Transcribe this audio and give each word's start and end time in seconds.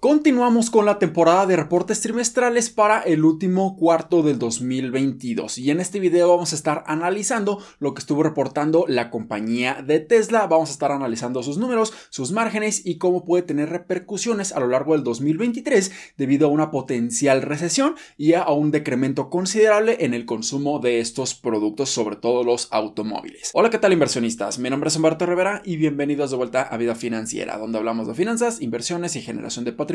Continuamos 0.00 0.70
con 0.70 0.86
la 0.86 0.98
temporada 0.98 1.44
de 1.44 1.56
reportes 1.56 2.00
trimestrales 2.00 2.70
para 2.70 3.02
el 3.02 3.22
último 3.22 3.76
cuarto 3.76 4.22
del 4.22 4.38
2022 4.38 5.58
y 5.58 5.70
en 5.70 5.78
este 5.78 6.00
video 6.00 6.30
vamos 6.30 6.54
a 6.54 6.56
estar 6.56 6.84
analizando 6.86 7.62
lo 7.80 7.92
que 7.92 7.98
estuvo 7.98 8.22
reportando 8.22 8.86
la 8.88 9.10
compañía 9.10 9.84
de 9.86 10.00
Tesla, 10.00 10.46
vamos 10.46 10.70
a 10.70 10.72
estar 10.72 10.90
analizando 10.90 11.42
sus 11.42 11.58
números, 11.58 11.92
sus 12.08 12.32
márgenes 12.32 12.86
y 12.86 12.96
cómo 12.96 13.26
puede 13.26 13.42
tener 13.42 13.68
repercusiones 13.68 14.52
a 14.52 14.60
lo 14.60 14.68
largo 14.68 14.94
del 14.94 15.04
2023 15.04 15.92
debido 16.16 16.46
a 16.46 16.50
una 16.50 16.70
potencial 16.70 17.42
recesión 17.42 17.94
y 18.16 18.32
a 18.32 18.48
un 18.48 18.70
decremento 18.70 19.28
considerable 19.28 19.98
en 20.00 20.14
el 20.14 20.24
consumo 20.24 20.78
de 20.78 21.00
estos 21.00 21.34
productos, 21.34 21.90
sobre 21.90 22.16
todo 22.16 22.42
los 22.42 22.68
automóviles. 22.70 23.50
Hola, 23.52 23.68
¿qué 23.68 23.76
tal 23.76 23.92
inversionistas? 23.92 24.58
Mi 24.58 24.70
nombre 24.70 24.88
es 24.88 24.96
Humberto 24.96 25.26
Rivera 25.26 25.60
y 25.62 25.76
bienvenidos 25.76 26.30
de 26.30 26.38
vuelta 26.38 26.62
a 26.62 26.78
Vida 26.78 26.94
Financiera, 26.94 27.58
donde 27.58 27.76
hablamos 27.76 28.06
de 28.06 28.14
finanzas, 28.14 28.62
inversiones 28.62 29.14
y 29.14 29.20
generación 29.20 29.66
de 29.66 29.74
patrimonio 29.74 29.89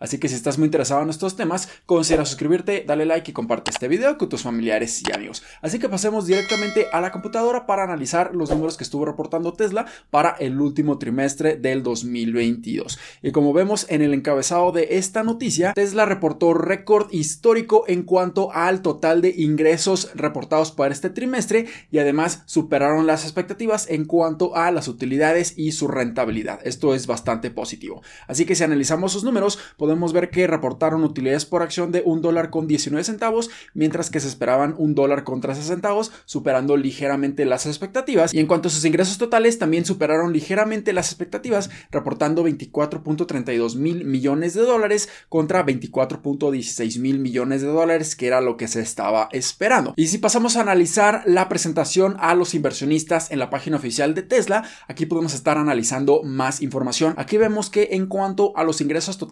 Así 0.00 0.18
que 0.18 0.28
si 0.28 0.34
estás 0.34 0.58
muy 0.58 0.66
interesado 0.66 1.02
en 1.02 1.10
estos 1.10 1.36
temas, 1.36 1.68
considera 1.86 2.24
suscribirte, 2.24 2.84
dale 2.86 3.04
like 3.04 3.30
y 3.30 3.34
comparte 3.34 3.70
este 3.70 3.88
video 3.88 4.16
con 4.18 4.28
tus 4.28 4.42
familiares 4.42 5.02
y 5.06 5.12
amigos. 5.12 5.42
Así 5.62 5.78
que 5.78 5.88
pasemos 5.88 6.26
directamente 6.26 6.86
a 6.92 7.00
la 7.00 7.12
computadora 7.12 7.66
para 7.66 7.84
analizar 7.84 8.34
los 8.34 8.50
números 8.50 8.76
que 8.76 8.84
estuvo 8.84 9.04
reportando 9.04 9.52
Tesla 9.52 9.86
para 10.10 10.30
el 10.30 10.60
último 10.60 10.98
trimestre 10.98 11.56
del 11.56 11.82
2022. 11.82 12.98
Y 13.22 13.32
como 13.32 13.52
vemos 13.52 13.86
en 13.88 14.02
el 14.02 14.14
encabezado 14.14 14.72
de 14.72 14.98
esta 14.98 15.22
noticia, 15.22 15.72
Tesla 15.74 16.06
reportó 16.06 16.54
récord 16.54 17.12
histórico 17.12 17.84
en 17.86 18.02
cuanto 18.02 18.52
al 18.52 18.82
total 18.82 19.20
de 19.20 19.34
ingresos 19.36 20.10
reportados 20.14 20.72
para 20.72 20.92
este 20.92 21.10
trimestre 21.10 21.66
y 21.90 21.98
además 21.98 22.42
superaron 22.46 23.06
las 23.06 23.24
expectativas 23.24 23.88
en 23.90 24.04
cuanto 24.04 24.56
a 24.56 24.70
las 24.70 24.88
utilidades 24.88 25.54
y 25.56 25.72
su 25.72 25.88
rentabilidad. 25.88 26.60
Esto 26.64 26.94
es 26.94 27.06
bastante 27.06 27.50
positivo. 27.50 28.02
Así 28.26 28.44
que 28.44 28.54
si 28.54 28.64
analizamos 28.64 29.12
sus 29.12 29.24
números, 29.24 29.33
podemos 29.76 30.12
ver 30.12 30.30
que 30.30 30.46
reportaron 30.46 31.04
utilidades 31.04 31.44
por 31.44 31.62
acción 31.62 31.92
de 31.92 32.02
un 32.04 32.22
dólar 32.22 32.50
con 32.50 32.66
19 32.66 33.04
centavos, 33.04 33.50
mientras 33.74 34.10
que 34.10 34.20
se 34.20 34.28
esperaban 34.28 34.74
un 34.78 34.94
dólar 34.94 35.24
con 35.24 35.40
13 35.40 35.62
centavos, 35.62 36.12
superando 36.24 36.76
ligeramente 36.76 37.44
las 37.44 37.66
expectativas. 37.66 38.32
Y 38.32 38.40
en 38.40 38.46
cuanto 38.46 38.68
a 38.68 38.70
sus 38.70 38.84
ingresos 38.84 39.18
totales, 39.18 39.58
también 39.58 39.84
superaron 39.84 40.32
ligeramente 40.32 40.92
las 40.92 41.10
expectativas, 41.10 41.70
reportando 41.90 42.46
24.32 42.46 43.76
mil 43.76 44.04
millones 44.04 44.54
de 44.54 44.62
dólares 44.62 45.08
contra 45.28 45.64
24.16 45.64 46.98
mil 46.98 47.18
millones 47.18 47.62
de 47.62 47.68
dólares, 47.68 48.16
que 48.16 48.26
era 48.26 48.40
lo 48.40 48.56
que 48.56 48.68
se 48.68 48.80
estaba 48.80 49.28
esperando. 49.32 49.94
Y 49.96 50.08
si 50.08 50.18
pasamos 50.18 50.56
a 50.56 50.60
analizar 50.60 51.22
la 51.26 51.48
presentación 51.48 52.16
a 52.18 52.34
los 52.34 52.54
inversionistas 52.54 53.30
en 53.30 53.38
la 53.38 53.50
página 53.50 53.76
oficial 53.76 54.14
de 54.14 54.22
Tesla, 54.22 54.64
aquí 54.88 55.06
podemos 55.06 55.34
estar 55.34 55.58
analizando 55.58 56.22
más 56.22 56.62
información. 56.62 57.14
Aquí 57.16 57.36
vemos 57.36 57.70
que 57.70 57.88
en 57.92 58.06
cuanto 58.06 58.56
a 58.56 58.64
los 58.64 58.80
ingresos 58.80 59.18
totales 59.18 59.23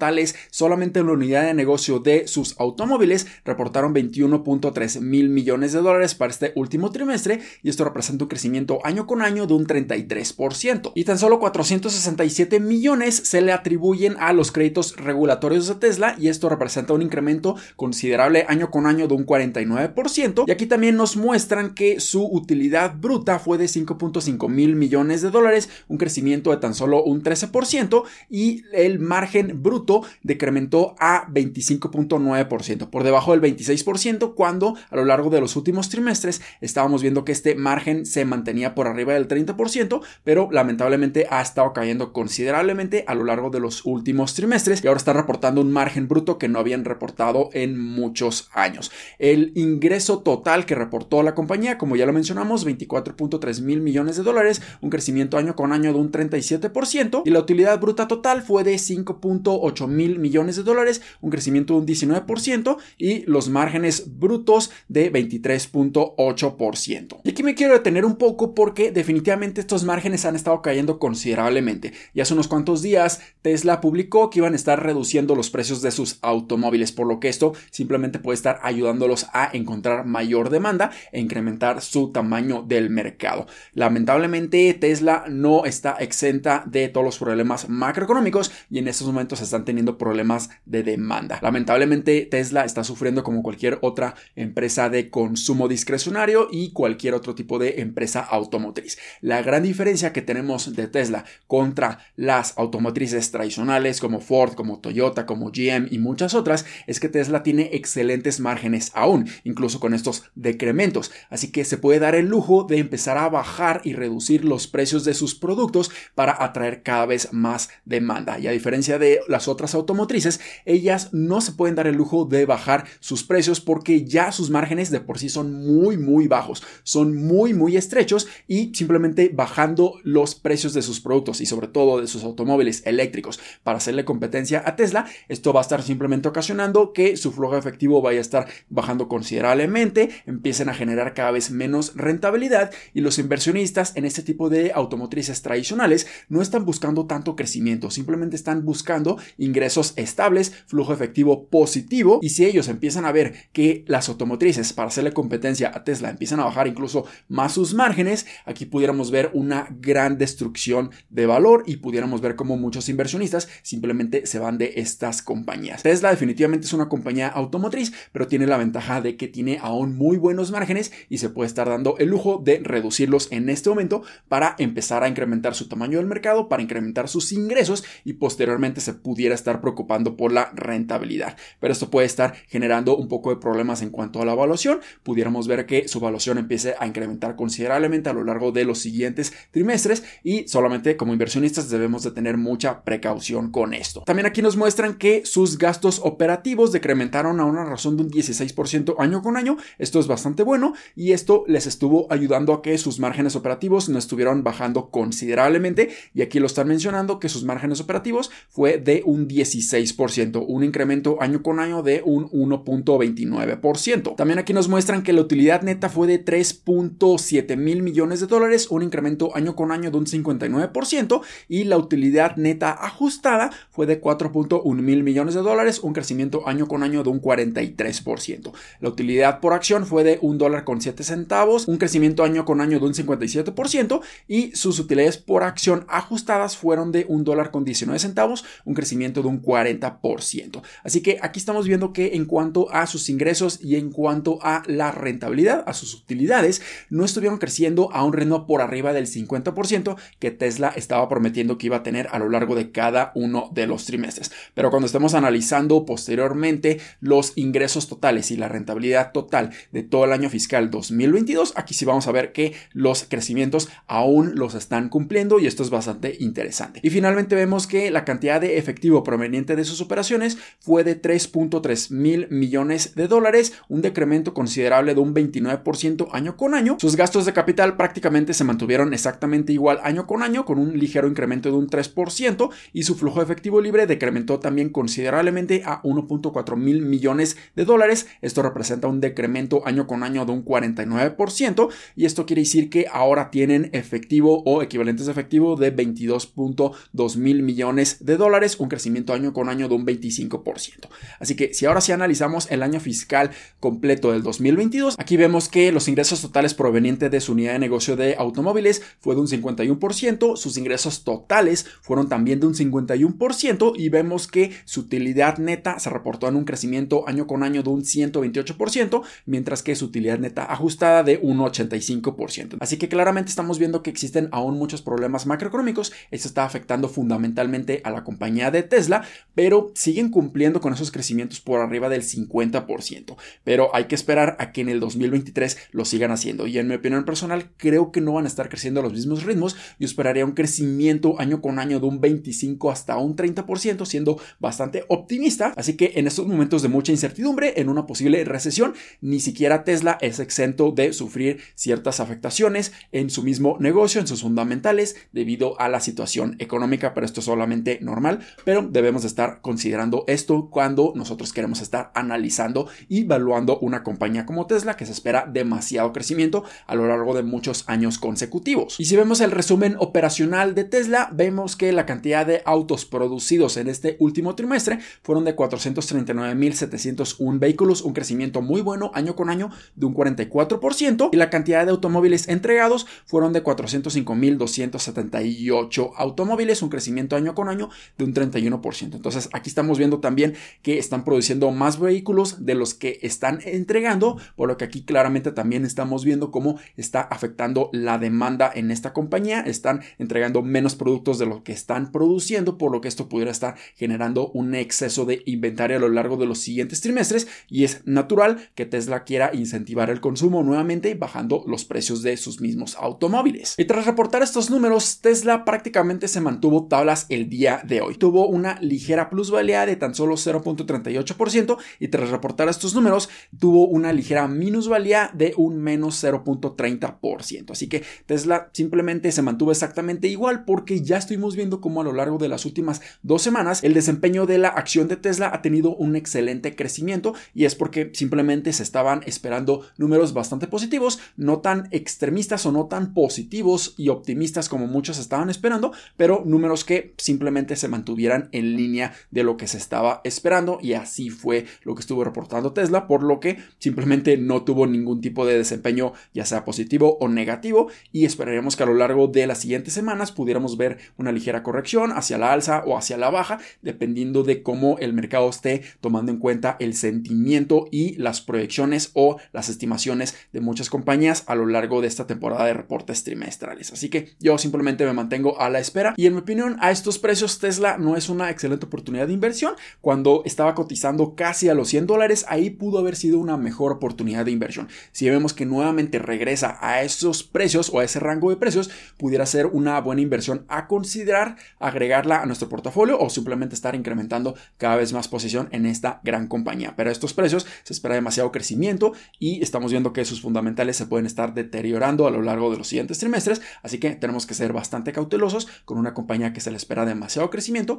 solamente 0.51 1.01
en 1.01 1.07
la 1.07 1.13
unidad 1.13 1.43
de 1.45 1.55
negocio 1.55 1.99
de 1.99 2.27
sus 2.29 2.59
automóviles 2.59 3.27
reportaron 3.45 3.95
21.3 3.95 5.01
mil 5.01 5.29
millones 5.29 5.73
de 5.73 5.81
dólares 5.81 6.15
para 6.15 6.33
este 6.33 6.53
último 6.57 6.91
trimestre 6.91 7.41
y 7.63 7.69
esto 7.69 7.85
representa 7.85 8.25
un 8.25 8.29
crecimiento 8.29 8.79
año 8.85 9.07
con 9.07 9.23
año 9.23 9.47
de 9.47 9.55
un 9.55 9.67
33%. 9.67 10.93
Y 10.95 11.05
tan 11.05 11.19
solo 11.19 11.39
467 11.39 12.61
millones 12.61 13.17
se 13.17 13.41
le 13.41 13.53
atribuyen 13.53 14.17
a 14.19 14.33
los 14.33 14.53
créditos 14.53 14.97
regulatorios 14.97 15.69
de 15.69 15.75
Tesla 15.75 16.15
y 16.19 16.29
esto 16.29 16.49
representa 16.49 16.93
un 16.95 17.03
incremento 17.03 17.57
considerable 17.77 18.45
año 18.49 18.71
con 18.71 18.87
año 18.87 19.09
de 19.09 19.15
un 19.15 19.27
49%. 19.27 20.45
Y 20.47 20.51
aquí 20.51 20.67
también 20.67 20.97
nos 20.97 21.17
muestran 21.17 21.75
que 21.75 22.01
su 22.01 22.27
utilidad 22.27 22.95
bruta 22.97 23.39
fue 23.39 23.59
de 23.59 23.67
5.5 23.67 24.49
mil 24.49 24.77
millones 24.77 25.23
de 25.23 25.31
dólares, 25.31 25.69
un 25.89 25.99
crecimiento 25.99 26.51
de 26.51 26.57
tan 26.59 26.75
solo 26.75 27.03
un 27.03 27.23
13% 27.23 28.05
y 28.31 28.63
el 28.73 28.99
margen 28.99 29.63
bruto 29.63 29.82
decrementó 30.23 30.95
a 30.99 31.27
25.9%, 31.29 32.91
por 32.91 33.05
debajo 33.05 33.33
del 33.33 33.41
26%, 33.41 34.35
cuando 34.35 34.77
a 34.91 34.97
lo 34.97 35.05
largo 35.05 35.31
de 35.31 35.41
los 35.41 35.57
últimos 35.57 35.89
trimestres 35.89 36.41
estábamos 36.61 37.03
viendo 37.03 37.25
que 37.25 37.33
este 37.33 37.55
margen 37.55 38.07
se 38.07 38.25
mantenía 38.25 38.75
por 38.75 38.87
arriba 38.87 39.15
del 39.15 39.29
30%, 39.29 40.03
pero 40.25 40.49
lamentablemente 40.51 41.27
ha 41.31 41.43
estado 41.43 41.73
cayendo 41.73 42.13
considerablemente 42.13 43.05
a 43.07 43.15
lo 43.15 43.25
largo 43.25 43.51
de 43.51 43.61
los 43.61 43.85
últimos 43.85 44.35
trimestres 44.35 44.83
y 44.83 44.87
ahora 44.87 44.99
está 44.99 45.13
reportando 45.13 45.61
un 45.61 45.73
margen 45.73 46.09
bruto 46.09 46.39
que 46.39 46.49
no 46.49 46.59
habían 46.59 46.85
reportado 46.85 47.51
en 47.53 47.79
muchos 47.79 48.49
años. 48.53 48.91
El 49.19 49.53
ingreso 49.55 50.21
total 50.21 50.67
que 50.67 50.75
reportó 50.75 51.23
la 51.23 51.35
compañía, 51.35 51.79
como 51.79 51.97
ya 51.97 52.07
lo 52.07 52.13
mencionamos, 52.13 52.67
24.3 52.67 53.63
mil 53.63 53.81
millones 53.81 54.17
de 54.17 54.23
dólares, 54.23 54.63
un 54.81 54.91
crecimiento 54.91 55.39
año 55.39 55.57
con 55.57 55.73
año 55.73 55.93
de 55.93 55.99
un 55.99 56.11
37% 56.11 57.23
y 57.25 57.31
la 57.31 57.41
utilidad 57.41 57.81
bruta 57.81 58.09
total 58.09 58.43
fue 58.43 58.65
de 58.65 58.75
5.8 58.75 59.72
mil 59.87 60.19
millones 60.19 60.57
de 60.57 60.63
dólares, 60.63 61.03
un 61.21 61.31
crecimiento 61.31 61.75
de 61.75 61.81
un 61.81 61.87
19% 61.87 62.77
y 62.99 63.25
los 63.27 63.49
márgenes 63.49 64.19
brutos 64.19 64.71
de 64.89 65.13
23.8%. 65.13 67.21
Y 67.25 67.31
aquí 67.31 67.43
me 67.43 67.55
quiero 67.55 67.75
detener 67.75 68.05
un 68.05 68.17
poco 68.17 68.55
porque 68.55 68.93
definitivamente 68.93 69.61
estos 69.61 69.85
márgenes 69.85 70.25
han 70.25 70.37
estado 70.37 70.63
cayendo 70.63 70.99
considerablemente. 70.99 71.93
Y 72.15 72.21
hace 72.21 72.35
unos 72.35 72.49
cuantos 72.49 72.83
días 72.83 73.21
Tesla 73.43 73.81
publicó 73.81 74.31
que 74.31 74.41
iban 74.41 74.53
a 74.53 74.57
estar 74.57 74.83
reduciendo 74.83 75.35
los 75.35 75.51
precios 75.51 75.83
de 75.83 75.91
sus 75.91 76.19
automóviles, 76.23 76.93
por 76.93 77.07
lo 77.07 77.21
que 77.21 77.29
esto 77.29 77.53
simplemente 77.71 78.19
puede 78.19 78.37
estar 78.37 78.61
ayudándolos 78.63 79.27
a 79.33 79.51
encontrar 79.53 80.07
mayor 80.07 80.51
demanda 80.51 80.91
e 81.13 81.21
incrementar 81.21 81.83
su 81.83 82.13
tamaño 82.13 82.63
del 82.63 82.91
mercado. 82.91 83.47
Lamentablemente 83.75 84.73
Tesla 84.75 85.25
no 85.29 85.65
está 85.65 85.93
exenta 85.93 86.65
de 86.67 86.89
todos 86.89 87.05
los 87.05 87.19
problemas 87.19 87.69
macroeconómicos 87.69 88.53
y 88.71 88.79
en 88.79 88.89
estos 88.89 89.07
momentos 89.07 89.41
están 89.41 89.62
teniendo 89.65 89.99
problemas 89.99 90.51
de 90.67 90.83
demanda. 90.83 91.39
Lamentablemente 91.43 92.27
Tesla 92.31 92.65
está 92.65 92.85
sufriendo 92.85 93.23
como 93.23 93.43
cualquier 93.43 93.79
otra 93.83 94.15
empresa 94.37 94.89
de 94.89 95.11
consumo 95.11 95.69
discrecionario 95.69 96.49
y 96.51 96.73
cualquier 96.73 97.15
otro 97.15 97.35
tipo 97.35 97.59
de 97.59 97.81
empresa 97.81 98.21
automotriz. 98.21 98.99
La 99.21 99.43
gran 99.43 99.63
diferencia 99.63 100.13
que 100.13 100.23
tenemos 100.23 100.75
de 100.75 100.89
Tesla 100.89 101.25
contra 101.47 101.99
las 102.17 102.57
automotrices 102.57 103.31
tradicionales 103.31 104.01
como 104.01 104.21
Ford, 104.21 104.55
como 104.55 104.81
Toyota, 104.81 105.27
como 105.27 105.51
GM 105.51 105.89
y 105.91 105.99
muchas 105.99 106.35
otras 106.35 106.65
es 106.87 107.01
que 107.01 107.09
Tesla 107.09 107.43
tiene 107.43 107.71
excelentes 107.73 108.41
márgenes 108.41 108.91
aún, 108.95 109.29
incluso 109.45 109.81
con 109.81 109.95
estos 109.95 110.31
decrementos. 110.35 111.13
Así 111.31 111.53
que 111.53 111.65
se 111.65 111.79
puede 111.79 111.99
dar 111.99 112.15
el 112.15 112.27
lujo 112.27 112.65
de 112.65 112.79
empezar 112.79 113.19
a 113.19 113.29
bajar 113.29 113.81
y 113.85 113.95
reducir 113.95 114.45
los 114.45 114.67
precios 114.67 115.05
de 115.05 115.15
sus 115.15 115.35
productos 115.35 115.91
para 116.15 116.43
atraer 116.43 116.83
cada 116.83 117.07
vez 117.07 117.33
más 117.33 117.71
demanda. 117.85 118.39
Y 118.39 118.47
a 118.47 118.53
diferencia 118.53 118.99
de 118.99 119.21
las 119.29 119.49
otras 119.53 119.75
automotrices, 119.75 120.41
ellas 120.65 121.11
no 121.13 121.41
se 121.41 121.53
pueden 121.53 121.77
dar 121.77 121.87
el 121.87 121.97
lujo 121.97 122.25
de 122.25 122.47
bajar 122.47 122.87
sus 123.01 123.25
precios 123.25 123.61
porque 123.61 124.05
ya 124.05 124.33
sus 124.33 124.51
márgenes 124.51 124.91
de 124.91 125.01
por 125.01 125.19
sí 125.19 125.29
son 125.29 125.53
muy, 125.53 125.97
muy 125.97 126.27
bajos, 126.27 126.63
son 126.83 127.17
muy, 127.17 127.55
muy 127.55 127.77
estrechos 127.77 128.29
y 128.49 128.75
simplemente 128.75 129.31
bajando 129.33 130.01
los 130.03 130.35
precios 130.35 130.75
de 130.75 130.83
sus 130.83 131.01
productos 131.01 131.41
y 131.41 131.47
sobre 131.47 131.69
todo 131.69 132.01
de 132.01 132.07
sus 132.07 132.25
automóviles 132.25 132.83
eléctricos. 132.87 133.41
Para 133.63 133.79
hacerle 133.79 134.05
competencia 134.05 134.63
a 134.67 134.77
Tesla, 134.77 135.07
esto 135.29 135.53
va 135.53 135.61
a 135.61 135.63
estar 135.63 135.83
simplemente 135.83 136.29
ocasionando 136.29 136.93
que 136.93 137.17
su 137.17 137.33
flujo 137.33 137.57
efectivo 137.57 138.03
vaya 138.03 138.19
a 138.19 138.23
estar 138.23 138.49
bajando 138.69 139.09
considerablemente, 139.09 140.11
empiecen 140.27 140.69
a 140.69 140.75
generar 140.75 141.15
cada 141.15 141.31
vez 141.31 141.51
menos 141.51 141.93
rentabilidad 141.95 142.73
y 142.95 143.01
los 143.01 143.19
inversionistas 143.19 143.97
en 143.97 144.05
este 144.05 144.23
tipo 144.23 144.49
de 144.49 144.73
automotrices 144.75 145.43
tradicionales 145.43 146.07
no 146.29 146.43
están 146.43 146.65
buscando 146.65 147.07
tanto 147.07 147.37
crecimiento, 147.37 147.91
simplemente 147.91 148.37
están 148.37 148.65
buscando 148.65 149.19
ingresos 149.43 149.93
estables, 149.97 150.53
flujo 150.67 150.93
efectivo 150.93 151.49
positivo 151.49 152.21
y 152.23 152.31
si 152.31 152.45
ellos 152.45 152.69
empiezan 152.69 153.05
a 153.05 153.13
ver 153.13 153.35
que 153.53 153.85
las 153.87 154.09
automotrices 154.09 154.73
para 154.73 154.89
hacerle 154.89 155.13
competencia 155.13 155.73
a 155.75 155.85
Tesla 155.85 156.11
empiezan 156.11 156.41
a 156.41 156.45
bajar 156.45 156.69
incluso 156.69 157.05
más 157.29 157.53
sus 157.53 157.75
márgenes, 157.75 158.27
aquí 158.47 158.67
pudiéramos 158.67 159.11
ver 159.11 159.31
una 159.35 159.67
gran 159.81 160.17
destrucción 160.17 160.91
de 161.11 161.27
valor 161.27 161.65
y 161.67 161.77
pudiéramos 161.77 162.21
ver 162.21 162.37
cómo 162.37 162.57
muchos 162.57 162.89
inversionistas 162.89 163.49
simplemente 163.63 164.27
se 164.27 164.39
van 164.39 164.59
de 164.59 164.75
estas 164.77 165.23
compañías. 165.23 165.83
Tesla 165.83 166.11
definitivamente 166.11 166.67
es 166.67 166.73
una 166.73 166.89
compañía 166.89 167.29
automotriz, 167.29 167.93
pero 168.13 168.29
tiene 168.29 168.47
la 168.47 168.57
ventaja 168.57 169.01
de 169.01 169.17
que 169.17 169.29
tiene 169.29 169.59
aún 169.61 169.97
muy 169.97 170.19
buenos 170.19 170.53
márgenes 170.53 170.93
y 171.09 171.19
se 171.19 171.31
puede 171.31 171.49
estar 171.49 171.69
dando 171.69 171.97
el 171.99 172.09
lujo 172.09 172.41
de 172.45 172.61
reducirlos 172.63 173.29
en 173.33 173.49
este 173.49 173.71
momento 173.71 174.03
para 174.29 174.55
empezar 174.59 175.03
a 175.03 175.09
incrementar 175.09 175.55
su 175.55 175.69
tamaño 175.69 175.99
del 175.99 176.07
mercado, 176.07 176.49
para 176.49 176.63
incrementar 176.63 177.09
sus 177.09 177.33
ingresos 177.33 177.85
y 178.05 178.15
posteriormente 178.15 178.81
se 178.81 178.95
pudiera 178.95 179.22
estar 179.31 179.61
preocupando 179.61 180.17
por 180.17 180.33
la 180.33 180.51
rentabilidad. 180.57 181.37
Pero 181.61 181.73
esto 181.73 181.91
puede 181.91 182.07
estar 182.07 182.35
generando 182.49 182.97
un 182.97 183.07
poco 183.07 183.31
de 183.31 183.37
problemas 183.37 183.83
en 183.83 183.91
cuanto 183.91 184.21
a 184.21 184.25
la 184.25 184.33
evaluación. 184.33 184.81
Pudiéramos 185.05 185.47
ver 185.47 185.67
que 185.67 185.87
su 185.87 185.99
evaluación 185.99 186.39
empiece 186.39 186.75
a 186.81 186.87
incrementar 186.89 187.37
considerablemente 187.37 188.11
a 188.11 188.13
lo 188.13 188.25
largo 188.25 188.51
de 188.51 188.65
los 188.65 188.81
siguientes 188.81 189.33
trimestres 189.53 190.03
y 190.25 190.49
solamente 190.49 190.97
como 190.97 191.13
inversionistas 191.13 191.71
debemos 191.71 192.03
de 192.03 192.11
tener 192.11 192.37
mucha 192.37 192.83
precaución 192.83 193.51
con 193.51 193.75
esto. 193.75 194.03
También 194.07 194.27
aquí 194.27 194.43
nos 194.43 194.57
muestran 194.57 194.95
que 194.95 195.25
sus 195.25 195.59
gastos 195.59 196.01
operativos 196.03 196.73
decrementaron 196.73 197.39
a 197.41 197.45
una 197.45 197.65
razón 197.65 197.97
de 197.97 198.05
un 198.05 198.11
16% 198.11 198.97
año 198.99 199.23
con 199.23 199.37
año. 199.37 199.57
Esto 199.79 200.01
es 200.01 200.07
bastante 200.07 200.43
bueno 200.43 200.75
y 200.97 201.13
esto 201.13 201.45
les 201.47 201.67
estuvo 201.67 202.07
ayudando 202.11 202.53
a 202.53 202.63
que 202.63 202.77
sus 202.79 202.99
márgenes 202.99 203.37
operativos 203.37 203.89
no 203.89 203.99
estuvieran 203.99 204.43
bajando 204.43 204.91
considerablemente 204.91 205.91
y 206.15 206.23
aquí 206.23 206.41
lo 206.41 206.47
están 206.47 206.69
mencionando 206.69 207.19
que 207.19 207.29
sus 207.29 207.45
márgenes 207.45 207.81
operativos 207.81 208.31
fue 208.49 208.79
de 208.79 209.03
un 209.13 209.29
16%, 209.29 210.45
un 210.49 210.65
incremento 210.65 211.21
año 211.21 211.43
con 211.43 211.61
año 211.61 211.83
de 211.83 212.03
un 212.05 212.31
1.29%. 212.31 214.17
También 214.17 214.39
aquí 214.39 214.55
nos 214.55 214.69
muestran 214.69 215.03
que 215.03 215.13
la 215.13 215.21
utilidad 215.21 215.63
neta 215.63 215.91
fue 215.91 216.07
de 216.07 216.25
3.7 216.25 217.57
mil 217.57 217.83
millones 217.83 218.21
de 218.21 218.27
dólares, 218.27 218.69
un 218.71 218.83
incremento 218.83 219.37
año 219.37 219.55
con 219.55 219.71
año 219.71 219.91
de 219.91 219.99
un 219.99 220.07
59%, 220.07 221.21
y 221.49 221.65
la 221.65 221.77
utilidad 221.77 222.37
neta 222.37 222.73
ajustada 222.73 223.51
fue 223.71 223.87
de 223.87 224.01
4.1 224.01 224.75
mil 224.81 225.03
millones 225.03 225.35
de 225.35 225.43
dólares, 225.43 225.81
un 225.81 225.93
crecimiento 225.93 226.49
año 226.49 226.67
con 226.67 226.83
año 226.83 227.03
de 227.03 227.11
un 227.11 227.21
43%. 227.21 228.53
La 228.81 228.89
utilidad 228.89 229.41
por 229.41 229.53
acción 229.53 229.85
fue 229.87 230.05
de 230.05 230.19
un 230.23 230.39
dólar 230.39 230.65
con 230.65 230.81
7 230.81 231.05
centavos, 231.05 231.69
un 231.69 231.77
crecimiento 231.77 232.25
año 232.25 232.47
con 232.47 232.63
año 232.63 232.81
de 232.81 232.87
un 232.87 232.95
57%, 232.95 234.01
y 234.27 234.53
sus 234.57 234.79
utilidades 234.79 235.19
por 235.19 235.43
acción 235.43 235.85
ajustadas 235.89 236.57
fueron 236.57 236.93
de 236.93 237.05
un 237.09 237.25
dólar 237.25 237.51
con 237.51 237.65
19 237.65 237.99
centavos, 237.99 238.45
un 238.65 238.75
crecimiento 238.75 239.02
de 239.11 239.29
un 239.29 239.43
40%. 239.43 240.63
Así 240.85 241.03
que 241.03 241.19
aquí 241.21 241.41
estamos 241.41 241.67
viendo 241.67 241.93
que 241.93 242.15
en 242.15 242.25
cuanto 242.25 242.73
a 242.73 242.87
sus 242.87 243.09
ingresos 243.09 243.59
y 243.61 243.77
en 243.77 243.91
cuanto 243.91 244.39
a 244.43 244.63
la 244.67 244.93
rentabilidad, 244.93 245.65
a 245.67 245.75
sus 245.75 245.95
utilidades, 245.95 246.63
no 246.89 247.05
estuvieron 247.05 247.39
creciendo 247.39 247.93
a 247.93 248.05
un 248.05 248.13
ritmo 248.13 248.47
por 248.47 248.61
arriba 248.61 248.93
del 248.93 249.07
50% 249.07 249.97
que 250.21 250.31
Tesla 250.31 250.73
estaba 250.77 251.09
prometiendo 251.09 251.59
que 251.59 251.67
iba 251.67 251.79
a 251.79 251.83
tener 251.83 252.09
a 252.13 252.19
lo 252.19 252.29
largo 252.29 252.55
de 252.55 252.71
cada 252.71 253.11
uno 253.15 253.51
de 253.53 253.67
los 253.67 253.85
trimestres. 253.87 254.31
Pero 254.55 254.71
cuando 254.71 254.87
estemos 254.87 255.15
analizando 255.15 255.85
posteriormente 255.85 256.81
los 257.01 257.33
ingresos 257.37 257.89
totales 257.89 258.31
y 258.31 258.37
la 258.37 258.49
rentabilidad 258.49 259.13
total 259.13 259.51
de 259.73 259.83
todo 259.83 260.05
el 260.05 260.13
año 260.13 260.31
fiscal 260.31 260.71
2022, 260.71 261.55
aquí 261.57 261.75
sí 261.75 261.85
vamos 261.85 262.07
a 262.07 262.13
ver 262.13 262.33
que 262.33 262.55
los 262.73 263.05
crecimientos 263.09 263.69
aún 263.87 264.37
los 264.37 264.55
están 264.55 264.89
cumpliendo 264.89 265.41
y 265.41 265.47
esto 265.47 265.63
es 265.63 265.71
bastante 265.71 266.17
interesante. 266.21 266.81
Y 266.83 266.91
finalmente 266.91 267.35
vemos 267.35 267.67
que 267.67 267.91
la 267.91 268.05
cantidad 268.05 268.41
de 268.41 268.59
efectivo 268.59 268.92
proveniente 269.01 269.57
de 269.57 269.65
sus 269.65 269.81
operaciones 269.81 270.37
fue 270.61 270.85
de 270.85 271.01
3.3 271.01 271.91
mil 271.91 272.29
millones 272.31 272.95
de 272.95 273.09
dólares, 273.09 273.55
un 273.69 273.81
decremento 273.81 274.35
considerable 274.35 274.95
de 274.95 275.01
un 275.01 275.15
29% 275.15 276.09
año 276.13 276.37
con 276.37 276.55
año. 276.55 276.77
Sus 276.79 276.97
gastos 276.97 277.25
de 277.25 277.33
capital 277.33 277.77
prácticamente 277.77 278.35
se 278.35 278.45
mantuvieron 278.45 278.93
exactamente 278.93 279.53
igual 279.53 279.81
año 279.83 280.07
con 280.07 280.23
año, 280.23 280.45
con 280.45 280.59
un 280.59 280.79
ligero 280.79 281.09
incremento 281.09 281.51
de 281.51 281.57
un 281.57 281.69
3%, 281.69 282.51
y 282.73 282.83
su 282.83 282.95
flujo 282.95 283.23
efectivo 283.23 283.61
libre 283.61 283.87
decrementó 283.87 284.39
también 284.39 284.69
considerablemente 284.69 285.63
a 285.65 285.83
1.4 285.83 286.57
mil 286.57 286.83
millones 286.83 287.37
de 287.57 287.65
dólares. 287.65 288.07
Esto 288.21 288.43
representa 288.43 288.89
un 288.89 289.01
decremento 289.01 289.67
año 289.67 289.87
con 289.87 290.03
año 290.03 290.25
de 290.25 290.33
un 290.33 290.45
49%, 290.45 291.69
y 291.97 292.05
esto 292.05 292.27
quiere 292.27 292.43
decir 292.43 292.71
que 292.71 292.87
ahora 292.93 293.31
tienen 293.31 293.71
efectivo 293.73 294.43
o 294.45 294.63
equivalentes 294.63 295.07
de 295.07 295.13
efectivo 295.13 295.57
de 295.57 295.75
22.2 295.75 297.17
mil 297.17 297.43
millones 297.43 298.05
de 298.05 298.17
dólares, 298.17 298.57
un 298.59 298.69
crecimiento 298.69 298.82
año 299.13 299.33
con 299.33 299.49
año 299.49 299.69
de 299.69 299.75
un 299.75 299.87
25%. 299.87 300.89
Así 301.19 301.35
que 301.35 301.55
si 301.55 301.67
ahora 301.67 301.81
sí 301.81 301.93
analizamos 301.93 302.51
el 302.51 302.63
año 302.63 302.81
fiscal 302.81 303.31
completo 303.61 304.13
del 304.13 304.23
2022, 304.23 304.97
aquí 304.99 305.17
vemos 305.17 305.49
que 305.49 305.73
los 305.73 305.89
ingresos 305.89 306.21
totales 306.21 306.55
provenientes 306.55 307.11
de 307.11 307.21
su 307.21 307.33
unidad 307.33 307.53
de 307.55 307.59
negocio 307.59 307.97
de 307.97 308.17
automóviles 308.17 308.83
fue 309.01 309.15
de 309.15 309.21
un 309.21 309.29
51%, 309.29 310.37
sus 310.37 310.57
ingresos 310.57 311.05
totales 311.05 311.67
fueron 311.81 312.09
también 312.09 312.41
de 312.41 312.47
un 312.47 312.55
51% 312.55 313.73
y 313.77 313.89
vemos 313.89 314.27
que 314.27 314.53
su 314.65 314.81
utilidad 314.81 315.39
neta 315.39 315.79
se 315.79 315.91
reportó 315.91 316.29
en 316.29 316.37
un 316.37 316.45
crecimiento 316.45 317.09
año 317.09 317.27
con 317.27 317.43
año 317.43 317.63
de 317.63 317.71
un 317.71 317.83
128%, 317.83 319.03
mientras 319.27 319.63
que 319.63 319.75
su 319.75 319.87
utilidad 319.87 320.19
neta 320.19 320.45
ajustada 320.45 321.03
de 321.03 321.19
un 321.23 321.39
85%. 321.39 322.57
Así 322.61 322.77
que 322.77 322.89
claramente 322.89 323.31
estamos 323.31 323.59
viendo 323.59 323.83
que 323.83 323.91
existen 323.91 324.29
aún 324.33 324.59
muchos 324.59 324.83
problemas 324.83 325.27
macroeconómicos, 325.27 325.93
esto 326.11 326.29
está 326.29 326.45
afectando 326.45 326.89
fundamentalmente 326.89 327.81
a 327.85 327.91
la 327.91 328.05
compañía 328.05 328.51
de 328.51 328.63
Tesla, 328.73 329.05
pero 329.35 329.71
siguen 329.75 330.09
cumpliendo 330.09 330.63
con 330.63 330.73
esos 330.73 330.91
crecimientos 330.91 331.41
por 331.41 331.61
arriba 331.61 331.91
del 331.91 332.03
50%. 332.03 333.17
Pero 333.45 333.69
hay 333.77 333.85
que 333.85 333.95
esperar 333.95 334.35
a 334.39 334.51
que 334.51 334.63
en 334.63 334.71
el 334.71 334.81
2023 334.81 335.59
lo 335.73 335.85
sigan 335.85 336.11
haciendo. 336.11 336.47
Y 336.47 336.57
en 336.57 336.69
mi 336.69 336.75
opinión 336.75 337.05
personal, 337.05 337.51
creo 337.59 337.93
que 337.93 338.01
no 338.01 338.15
van 338.15 338.25
a 338.25 338.29
estar 338.29 338.49
creciendo 338.49 338.81
a 338.81 338.83
los 338.83 338.95
mismos 338.95 339.25
ritmos. 339.25 339.57
Yo 339.79 339.85
esperaría 339.85 340.25
un 340.25 340.33
crecimiento 340.33 341.21
año 341.21 341.43
con 341.43 341.59
año 341.59 341.81
de 341.81 341.87
un 341.87 342.01
25 342.01 342.71
hasta 342.71 342.97
un 342.97 343.15
30%, 343.15 343.85
siendo 343.85 344.19
bastante 344.41 344.87
optimista. 344.89 345.53
Así 345.55 345.77
que 345.77 345.93
en 345.97 346.07
estos 346.07 346.27
momentos 346.27 346.63
de 346.63 346.69
mucha 346.69 346.93
incertidumbre, 346.93 347.61
en 347.61 347.69
una 347.69 347.85
posible 347.85 348.25
recesión, 348.25 348.73
ni 349.03 349.21
siquiera 349.21 349.65
Tesla 349.65 349.99
es 350.01 350.19
exento 350.19 350.71
de 350.71 350.95
sufrir 350.95 351.41
ciertas 351.57 352.01
afectaciones 352.01 352.73
en 352.91 353.11
su 353.11 353.23
mismo 353.23 353.59
negocio, 353.61 354.01
en 354.01 354.07
sus 354.07 354.23
fundamentales, 354.23 354.97
debido 355.13 355.61
a 355.61 355.69
la 355.69 355.81
situación 355.81 356.37
económica. 356.39 356.95
Pero 356.95 357.05
esto 357.05 357.21
es 357.21 357.27
solamente 357.27 357.79
normal. 357.83 358.21
Pero 358.47 358.62
debemos 358.71 359.05
estar 359.05 359.41
considerando 359.41 360.05
esto 360.07 360.49
cuando 360.51 360.93
nosotros 360.95 361.33
queremos 361.33 361.61
estar 361.61 361.91
analizando 361.95 362.69
y 362.89 363.03
evaluando 363.03 363.59
una 363.59 363.83
compañía 363.83 364.27
como 364.27 364.47
Tesla 364.47 364.77
que 364.77 364.87
se 364.87 364.93
espera 364.93 365.27
demasiado 365.31 365.93
crecimiento 365.93 366.45
a 366.67 366.75
lo 366.75 366.87
largo 366.87 367.15
de 367.15 367.23
muchos 367.23 367.65
años 367.67 367.99
consecutivos. 367.99 368.77
Y 368.79 368.85
si 368.87 368.97
vemos 368.97 369.21
el 369.21 369.31
resumen 369.31 369.77
operacional 369.79 370.55
de 370.55 370.65
Tesla, 370.65 371.11
vemos 371.13 371.57
que 371.57 371.73
la 371.73 371.87
cantidad 371.87 372.27
de 372.27 372.43
autos 372.45 372.85
producidos 372.85 373.57
en 373.57 373.69
este 373.69 373.97
último 373.99 374.35
trimestre 374.35 374.81
fueron 375.03 375.25
de 375.25 375.35
439.701 375.37 377.39
vehículos, 377.39 377.83
un 377.83 377.93
crecimiento 377.93 378.43
muy 378.43 378.61
bueno 378.61 378.91
año 378.95 379.15
con 379.17 379.31
año 379.31 379.51
de 379.75 379.87
un 379.87 379.95
44% 379.95 381.09
y 381.13 381.17
la 381.17 381.31
cantidad 381.31 381.65
de 381.65 381.71
automóviles 381.71 382.29
entregados 382.29 382.87
fueron 383.07 383.33
de 383.33 383.43
405.278 383.43 385.93
automóviles, 385.97 386.61
un 386.63 386.69
crecimiento 386.69 387.17
año 387.17 387.35
con 387.35 387.49
año 387.49 387.71
de 387.99 388.05
un 388.05 388.15
31%. 388.15 388.52
Entonces 388.97 389.29
aquí 389.33 389.49
estamos 389.49 389.79
viendo 389.79 390.01
también 390.01 390.35
que 390.63 390.79
están 390.79 391.05
produciendo 391.05 391.51
más 391.51 391.79
vehículos 391.79 392.45
de 392.45 392.55
los 392.55 392.75
que 392.75 392.99
están 393.03 393.41
entregando, 393.45 394.19
por 394.37 394.49
lo 394.49 394.57
que 394.57 394.65
aquí 394.65 394.85
claramente 394.85 395.33
también 395.33 395.65
estamos 395.65 396.05
viendo 396.05 396.31
cómo 396.31 396.59
está 396.77 397.03
afectando 397.03 397.71
la 397.73 397.99
demanda 397.99 398.51
en 398.55 398.71
esta 398.71 398.93
compañía. 398.93 399.41
Están 399.41 399.83
entregando 399.99 400.43
menos 400.43 400.75
productos 400.75 401.19
de 401.19 401.27
lo 401.27 401.43
que 401.45 401.53
están 401.53 401.93
produciendo, 401.93 402.59
por 402.59 402.73
lo 402.73 402.81
que 402.81 402.89
esto 402.89 403.09
pudiera 403.09 403.31
estar 403.31 403.57
generando 403.77 404.29
un 404.31 404.55
exceso 404.55 405.05
de 405.05 405.23
inventario 405.27 405.77
a 405.77 405.81
lo 405.81 405.89
largo 405.89 406.17
de 406.17 406.27
los 406.27 406.39
siguientes 406.39 406.81
trimestres 406.81 407.29
y 407.49 407.65
es 407.65 407.83
natural 407.87 408.51
que 408.55 408.67
Tesla 408.67 409.05
quiera 409.05 409.31
incentivar 409.33 409.91
el 409.91 410.01
consumo 410.01 410.43
nuevamente 410.43 410.95
bajando 410.95 411.45
los 411.47 411.65
precios 411.65 412.03
de 412.03 412.17
sus 412.17 412.41
mismos 412.41 412.77
automóviles. 412.77 413.55
Y 413.59 413.65
tras 413.65 413.87
reportar 413.87 414.23
estos 414.23 414.51
números, 414.51 415.01
Tesla 415.01 415.45
prácticamente 415.45 416.09
se 416.09 416.21
mantuvo 416.21 416.67
tablas 416.67 417.07
el 417.09 417.29
día 417.29 417.63
de 417.65 417.81
hoy. 417.81 417.97
Tuvo 417.97 418.27
una 418.33 418.59
ligera 418.61 419.11
plusvalía 419.11 419.67
de 419.67 419.77
tan 419.77 419.95
solo 419.95 420.15
0.38% 420.15 421.59
y 421.79 421.89
tras 421.89 422.11
reportar 422.11 422.49
estos 422.49 422.75
números 422.75 423.09
tuvo 423.39 423.67
una 423.67 423.93
ligera 423.93 424.27
minusvalía 424.27 425.11
de 425.13 425.35
un 425.37 425.59
menos 425.59 426.03
0.30%. 426.03 427.51
Así 427.51 427.69
que 427.69 427.85
Tesla 428.07 428.51
simplemente 428.53 429.13
se 429.13 429.23
mantuvo 429.23 429.53
exactamente 429.53 430.09
igual 430.09 430.45
porque 430.45 430.81
ya 430.81 430.97
estuvimos 430.97 431.37
viendo 431.37 431.61
cómo 431.61 431.81
a 431.81 431.85
lo 431.85 431.93
largo 431.93 432.19
de 432.19 432.29
las 432.29 432.47
últimas 432.47 432.81
dos 433.03 433.23
semanas 433.23 433.63
el 433.63 433.75
desempeño 433.75 434.27
de 434.27 434.39
la 434.39 434.49
acción 434.49 434.89
de 434.89 434.97
Tesla 434.97 435.31
ha 435.33 435.43
tenido 435.43 435.75
un 435.77 435.97
excelente 435.97 436.57
crecimiento 436.57 437.15
y 437.35 437.45
es 437.45 437.55
porque 437.55 437.91
simplemente 437.95 438.53
se 438.53 438.63
estaban 438.63 439.03
esperando 439.05 439.63
números 439.77 440.15
bastante 440.15 440.47
positivos, 440.47 440.99
no 441.17 441.41
tan 441.41 441.69
extremistas 441.71 442.47
o 442.47 442.53
no 442.53 442.67
tan 442.67 442.95
positivos 442.95 443.75
y 443.77 443.89
optimistas 443.89 444.49
como 444.49 444.67
muchos 444.67 444.99
estaban 444.99 445.31
esperando, 445.31 445.73
pero 445.97 446.23
números 446.25 446.65
que 446.65 446.95
simplemente 446.99 447.57
se 447.57 447.69
mantuvieran 447.69 448.22
en 448.33 448.57
línea 448.57 448.95
de 449.11 449.25
lo 449.25 449.37
que 449.37 449.47
se 449.47 449.57
estaba 449.57 450.01
esperando 450.05 450.59
y 450.63 450.75
así 450.75 451.11
fue 451.11 451.47
lo 451.63 451.75
que 451.75 451.81
estuvo 451.81 452.05
reportando 452.05 452.53
Tesla, 452.53 452.87
por 452.87 453.03
lo 453.03 453.21
que 453.21 453.39
simplemente 453.59 454.17
no 454.17 454.43
tuvo 454.43 454.67
ningún 454.67 455.01
tipo 455.01 455.27
de 455.27 455.39
desempeño 455.39 455.93
ya 456.15 456.25
sea 456.25 456.45
positivo 456.45 456.99
o 457.01 457.09
negativo 457.09 457.69
y 457.93 458.05
esperaríamos 458.05 458.57
que 458.57 458.63
a 458.63 458.67
lo 458.67 458.75
largo 458.75 459.09
de 459.09 459.27
las 459.27 459.39
siguientes 459.39 459.75
semanas 459.75 460.13
pudiéramos 460.13 460.57
ver 460.57 460.79
una 460.97 461.13
ligera 461.13 461.43
corrección 461.43 461.93
hacia 461.93 462.19
la 462.19 462.33
alza 462.33 462.63
o 462.67 462.77
hacia 462.77 462.97
la 462.97 463.11
baja 463.11 463.39
dependiendo 463.63 464.23
de 464.23 464.43
cómo 464.43 464.79
el 464.79 464.93
mercado 464.93 465.29
esté 465.29 465.63
tomando 465.81 466.13
en 466.13 466.19
cuenta 466.19 466.57
el 466.61 466.75
sentimiento 466.75 467.67
y 467.71 467.97
las 467.97 468.21
proyecciones 468.21 468.91
o 468.95 469.19
las 469.33 469.49
estimaciones 469.49 470.17
de 470.33 470.41
muchas 470.41 470.71
compañías 470.71 471.25
a 471.27 471.35
lo 471.35 471.47
largo 471.47 471.81
de 471.81 471.89
esta 471.89 472.07
temporada 472.07 472.47
de 472.47 472.55
reportes 472.55 473.05
trimestrales. 473.05 473.73
Así 473.73 473.89
que 473.89 474.15
yo 474.21 474.39
simplemente 474.39 474.85
me 474.85 474.93
mantengo 474.93 475.41
a 475.41 475.51
la 475.51 475.59
espera 475.59 475.95
y 475.97 476.07
en 476.07 476.15
mi 476.15 476.21
opinión 476.21 476.57
a 476.61 476.71
estos 476.71 476.99
precios 476.99 477.39
Tesla 477.39 477.79
no 477.79 477.97
es 477.97 478.09
una 478.13 478.31
excelente 478.31 478.67
oportunidad 478.67 479.07
de 479.07 479.13
inversión. 479.13 479.55
Cuando 479.81 480.23
estaba 480.25 480.55
cotizando 480.55 481.15
casi 481.15 481.49
a 481.49 481.55
los 481.55 481.69
100 481.69 481.87
dólares, 481.87 482.25
ahí 482.29 482.51
pudo 482.51 482.79
haber 482.79 482.97
sido 482.97 483.19
una 483.19 483.37
mejor 483.37 483.73
oportunidad 483.73 484.25
de 484.25 484.31
inversión. 484.31 484.69
Si 484.93 485.09
vemos 485.09 485.33
que 485.35 485.47
nuevamente 485.47 485.99
regresa 485.99 486.59
a 486.61 486.83
esos 486.83 487.23
precios 487.25 487.71
o 487.73 487.81
a 487.81 487.85
ese 487.85 488.01
rango 488.01 488.31
de 488.31 488.37
precios, 488.37 488.71
pudiera 488.99 489.27
ser 489.27 489.47
una 489.47 489.81
buena 489.81 490.03
inversión 490.03 490.45
a 490.49 490.67
considerar 490.69 491.37
agregarla 491.59 492.23
a 492.23 492.27
nuestro 492.27 492.49
portafolio 492.49 492.99
o 492.99 493.11
simplemente 493.11 493.55
estar 493.55 493.75
incrementando 493.75 494.35
cada 494.59 494.77
vez 494.77 494.93
más 494.93 495.09
posición 495.09 495.49
en 495.53 495.67
esta 495.67 496.01
gran 496.05 496.29
compañía. 496.29 496.75
Pero 496.77 496.91
a 496.91 496.93
estos 496.93 497.15
precios 497.15 497.47
se 497.63 497.73
espera 497.73 497.95
demasiado 497.95 498.33
crecimiento 498.33 498.93
y 499.19 499.43
estamos 499.43 499.71
viendo 499.73 499.93
que 499.93 500.05
sus 500.05 500.21
fundamentales 500.21 500.77
se 500.77 500.87
pueden 500.87 501.07
estar 501.07 501.35
deteriorando 501.35 502.07
a 502.07 502.11
lo 502.11 502.23
largo 502.23 502.51
de 502.51 502.59
los 502.59 502.69
siguientes 502.69 502.99
trimestres, 502.99 503.43
así 503.63 503.79
que 503.79 503.91
tenemos 503.95 504.27
que 504.27 504.35
ser 504.35 504.53
bastante 504.53 504.93
cautelosos 504.93 505.49
con 505.65 505.79
una 505.79 505.95
compañía 505.95 506.33
que 506.33 506.41
se 506.41 506.51
le 506.51 506.57
espera 506.57 506.85
demasiado 506.85 507.31
crecimiento 507.31 507.79